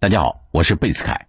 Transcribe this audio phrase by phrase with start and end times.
[0.00, 1.26] 大家好，我是贝斯凯。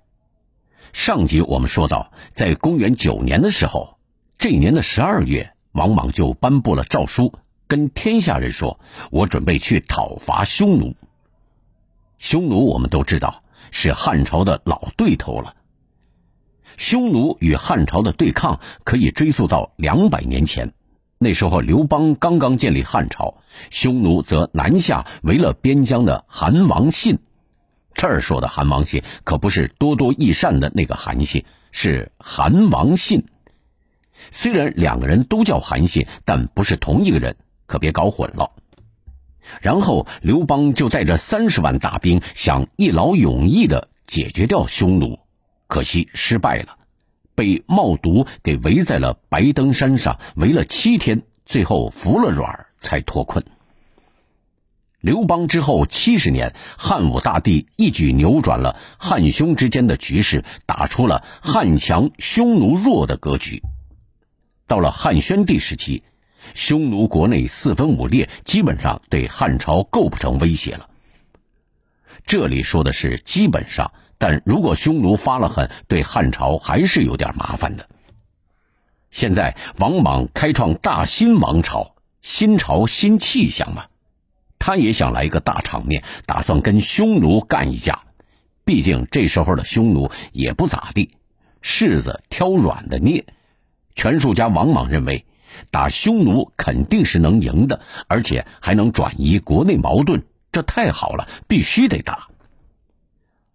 [0.94, 3.98] 上集我们说到，在公元九年的时候，
[4.38, 7.34] 这一年的十二月，王莽就颁布了诏书，
[7.68, 8.80] 跟天下人说
[9.12, 10.96] ：“我准备去讨伐匈奴。”
[12.18, 15.54] 匈奴我们都知道是汉朝的老对头了。
[16.78, 20.72] 匈奴与汉朝的对抗可以追溯到两百年前，
[21.18, 23.36] 那时候刘邦刚刚建立汉朝，
[23.70, 27.20] 匈奴则南下围了边疆的韩王信。
[27.94, 33.26] 这儿说的韩王信可不是多多益善的那个韩信，是韩王信。
[34.32, 38.52] 虽然两个人都叫韩信，但不是同一个人，可别搞混了。
[39.62, 45.20] 然后刘邦就带着三十万大兵，想一劳永逸的解决掉匈奴，
[45.68, 46.78] 可惜失败了，
[47.36, 53.44] 被冒毒给围在了白登山上，围了七天，最后服了软才脱困。
[55.02, 63.64] 刘邦之后七十年，汉武大帝一举扭转了汉匈之间的局势，打出了汉强匈奴弱的格局。
[64.68, 66.04] 到了汉宣帝时期，
[66.54, 70.88] 匈奴国内四分五裂，基本上对汉朝构不成威胁了。
[72.24, 77.90] 这里说的是基本上，但如果匈奴发了狠，对汉朝还是有点麻烦的。
[79.10, 83.86] 现在王莽开创大新王朝，新朝新气象嘛。
[84.64, 88.04] 他也想来一个大场面，打算跟匈奴干一架。
[88.64, 91.16] 毕竟这时候的匈奴也不咋地，
[91.64, 93.26] 柿子挑软的捏。
[93.96, 95.26] 权术家王莽认为，
[95.72, 102.28] 打匈奴肯定是能赢的，而且还能转移国内矛盾，这太好了，必须得打。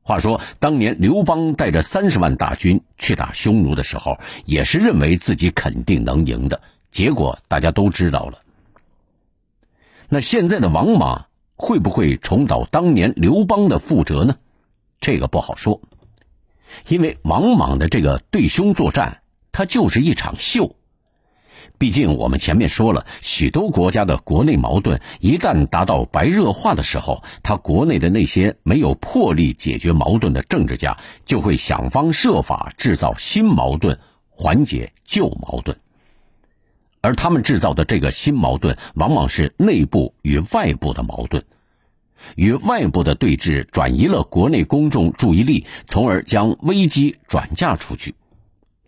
[0.03, 8.39] 话说，当年刘邦带着三十万大军去打匈奴的时候，也是认为自己肯定能赢的，结果大家都知道了。
[10.09, 11.27] 那现在的王莽
[11.57, 14.37] 会不会重蹈当年刘邦的覆辙呢？
[15.01, 15.81] 这个不好说，
[16.89, 20.77] 因为王莽的这个对匈作战，它就是一场秀。
[21.79, 30.97] 毕竟我们前面说了，许多国家的国内矛盾一旦达到白热化的时候，他国内的那些没有魄力解决矛盾的政治家，
[31.27, 33.99] 就会想方设法制造新矛盾，
[34.31, 35.78] 缓解旧矛盾。
[37.06, 41.44] 而他们制造的这个新矛盾，往往是内部与外部的矛盾，
[42.34, 48.17] 与外部的对峙转移了国内公众注意力，从而将危机转嫁出去，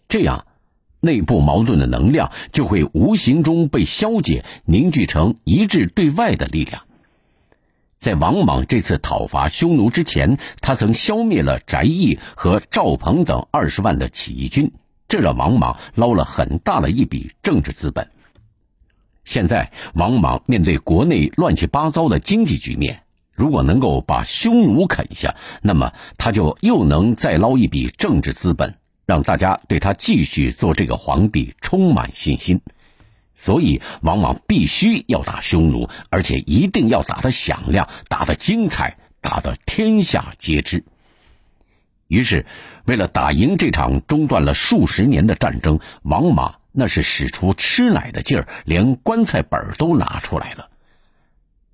[0.09, 0.47] 这样，
[0.99, 6.87] 内部矛盾的能量就会无形中被消解，凝聚成一致对外的力量。
[7.99, 14.73] 在王莽这次讨伐匈奴之前，他曾消灭了翟义和赵鹏等二十万的起义军。
[15.09, 18.11] 这让王莽捞了很大的一笔政治资本。
[19.25, 23.03] 现在，王莽面对国内乱七八糟的经济局面，
[23.33, 28.77] 如果能够把匈奴啃下，那么他就又能再捞一笔政治资本，
[29.07, 32.61] 让大家对他继续做这个皇帝充满信心。
[33.35, 40.85] 所以，王莽必须要打匈奴，而且一定要打得响亮、打得精彩、打得天下皆知。
[42.09, 42.47] 于是，
[42.87, 50.71] 为了打赢这场中断了数十年的战争，王莽那是使出吃奶的劲儿，连棺材本都拿出来了。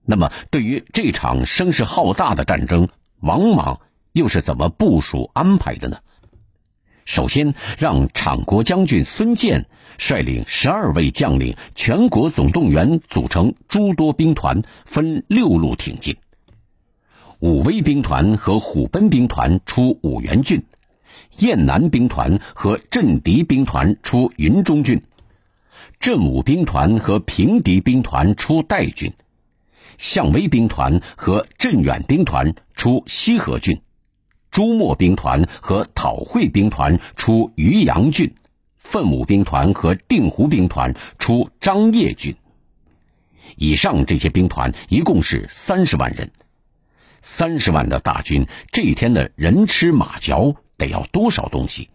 [0.04, 2.88] 那么，对于这场声势浩大的战争，
[3.20, 3.80] 王莽
[4.12, 5.98] 又是怎么部署安排的呢？
[7.04, 9.66] 首先，让厂国将军孙建
[9.98, 16.16] 率领十二位将领，全国总动员，组成诸多兵团，分六路挺进。
[17.44, 20.64] 武威兵团和虎贲兵团出五原郡，
[21.40, 25.02] 雁南兵团和镇敌兵团出云中郡，
[26.00, 29.12] 镇武兵团和平敌兵团出代郡，
[29.98, 33.78] 向威兵团和镇远兵团出西河郡，
[34.50, 38.34] 朱墨兵团和讨会兵团出渔阳郡，
[38.78, 42.34] 奋武兵团和定湖兵团出张掖郡。
[43.58, 46.30] 以上这些兵团一共是三十万人。
[47.26, 51.88] 三十万的大军，这一天的人吃马嚼，得要多少东西？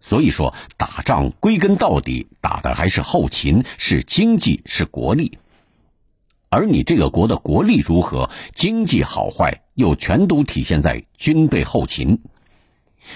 [0.00, 5.38] 所以说，打仗归根到底，打的还是后勤，是经济，是国力。
[6.48, 12.22] 而你这个国的国力如何，经济好坏，又全都体现在军队后勤。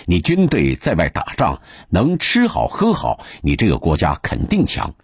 [0.04, 4.94] 你军队在外打仗，能吃好喝好，你这个国家肯定强。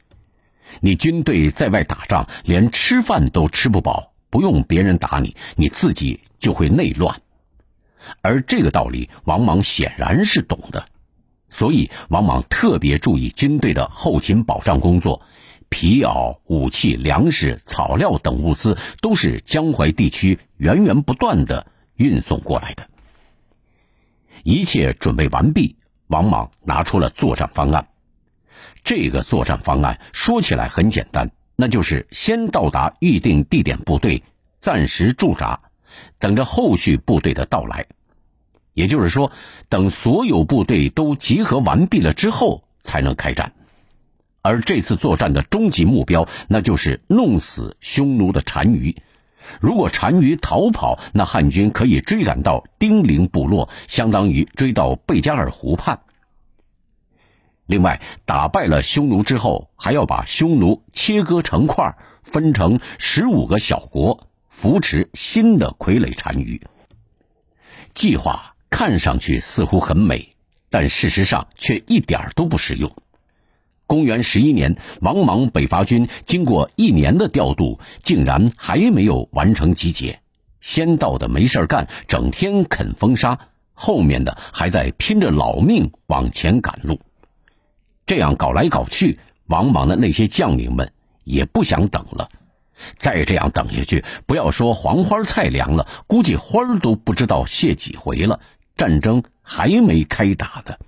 [0.81, 4.13] 你军队在外打仗，连吃饭都吃不饱。
[4.29, 7.21] 不用别人打你，你自己就会内乱，
[8.23, 10.87] 而这个道理王莽显然是懂的，
[11.51, 15.23] 所以王莽特别注意军队的后勤保障工作，
[15.69, 22.89] 皮袄、武器、粮食、草料等物资都是江淮地区源源不断的运送过来的。
[24.43, 25.77] 一切准备完毕，
[26.07, 27.89] 王莽拿出了作战方案。
[28.83, 34.23] 这个作战方案说起来很简单，那就是先到达预定地点部队，
[34.59, 35.61] 暂时驻扎，
[36.19, 37.87] 等着后续部队的到来。
[38.75, 39.33] 也就是说，
[39.69, 43.53] 等所有部队都集合完毕了之后，才能开战。
[44.43, 48.97] 而这次作战的终极目标，那就是弄死匈奴的单于。
[49.61, 56.01] 如果单于逃跑，那汉军可以追赶到丁零部落，相当于追到贝加尔湖畔。
[57.67, 66.61] 另外，打败了匈奴之后，还要把匈奴切割成块，分成十五个小国，扶持新的傀儡单于。
[67.95, 70.37] 计划看上去似乎很美，
[70.69, 72.93] 但事实上却一点都不实用。
[73.87, 80.21] 公元十一年，王莽北伐军经过一年的调度，竟然还没有完成集结。
[80.61, 83.39] 先到的没事干，整天啃风沙；
[83.73, 87.01] 后面的还在拼着老命往前赶路。
[88.07, 90.93] 这样搞来搞去，王莽的那些将领们
[91.25, 92.29] 也不想等了。
[92.99, 98.41] 再这样等下去，不要说黄花菜凉了，估计花儿都不知道谢几回了。
[98.77, 100.79] 战争还没开打的，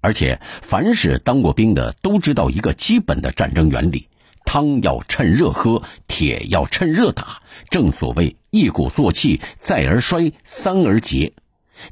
[0.00, 4.08] 而且凡是当过兵的都知道一个基本的战争原理：
[4.44, 7.42] 汤要趁热喝，铁要趁热打。
[7.68, 11.32] 正所谓一鼓作气，再而衰，三而竭。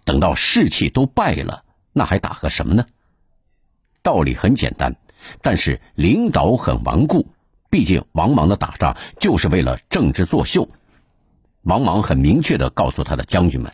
[0.04, 2.86] 等到士气都败了，那还打个什么呢？
[4.02, 4.94] 道理很简单，
[5.42, 7.26] 但是领导很顽固。
[7.70, 10.68] 毕竟王莽的打仗就是为了政治作秀。
[11.62, 13.72] 王莽很明确的告诉他的将军们：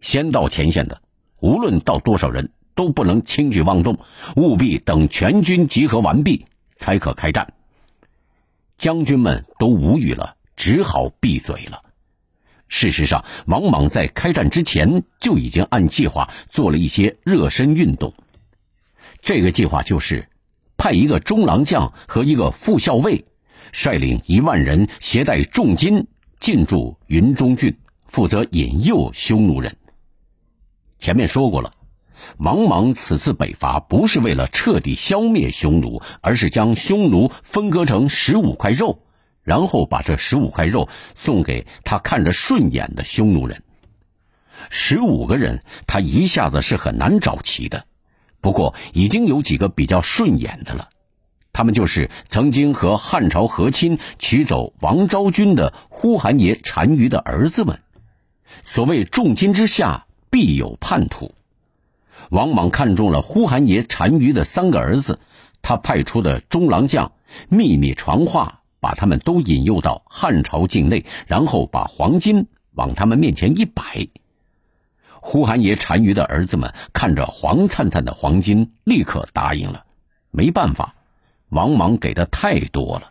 [0.00, 1.00] 先到前线的，
[1.40, 3.98] 无论到多少人，都不能轻举妄动，
[4.36, 7.54] 务必等全军集合完毕才可开战。
[8.76, 11.82] 将军们都无语了，只好闭嘴了。
[12.68, 18.12] 事实上，王莽在开战之前就已经按计划做了一些热身运动。
[19.22, 20.28] 这个计划就是，
[20.76, 23.24] 派一个中郎将和一个副校尉，
[23.72, 26.06] 率领一万人，携带重金
[26.38, 29.76] 进驻云中郡，负责引诱匈奴人。
[30.98, 31.74] 前面说过了，
[32.38, 39.02] 王莽此次北伐不是为了彻底消灭匈奴，而是将匈奴分割成十五块肉，
[39.42, 43.62] 然后把这十五块肉送给他看着顺眼的匈奴人。
[44.70, 47.86] 十五个人，他一下子是很难找齐的。
[48.44, 50.90] 不过已经有几个比较顺眼的了，
[51.54, 57.80] 他们就是曾经和汉朝和亲、娶走王昭君的呼韩邪单于的儿子们。
[58.62, 61.32] 所谓重金之下必有叛徒，
[62.28, 65.20] 王莽看中了呼韩邪单于的三个儿子，
[65.62, 67.12] 他派出的中郎将
[67.48, 74.06] 秘密传话，把他们都引诱到汉朝境内，然后把黄金往他们面前一摆。
[75.26, 79.86] 呼韩邪单于的儿子们看着黄灿灿的黄金，立刻答应了。
[80.30, 80.94] 没办法，
[81.48, 83.10] 王莽给的太多了。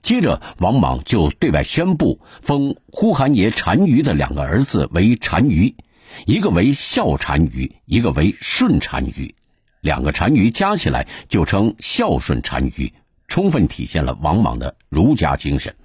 [0.00, 5.76] 接着，王莽就对外宣布，封呼韩邪单于的两个儿子为单于，
[6.24, 9.34] 一个为孝单于，一个为顺单于。
[9.82, 12.94] 两个单于加起来就称孝顺单于，
[13.28, 15.76] 充分体现了王莽的儒家精神。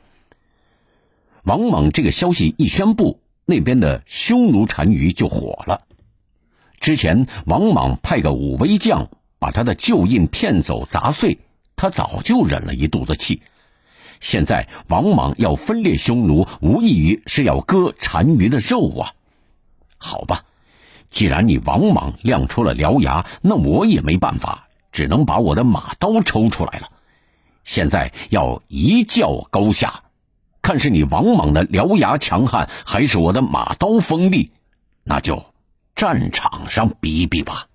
[1.44, 3.21] 王莽这个消息一宣布。
[3.52, 5.82] 那边的匈奴单于就火了。
[6.80, 11.40] 之前王莽派个武威将把他的旧印骗走砸碎，
[11.76, 13.42] 他早就忍了一肚子气。
[14.22, 19.14] 现在王莽要分裂匈奴，无异于是要割单于的肉啊！
[19.98, 20.46] 好吧，
[21.10, 26.90] 既然你王莽亮出了獠牙，那我也没办法，只能把我的马刀抽出来了。
[27.64, 30.04] 现在要一较高下。
[30.74, 34.50] 但是你王莽的獠牙强悍，还是我的马刀锋利，
[35.04, 35.44] 那就
[35.94, 37.66] 战场上比比吧。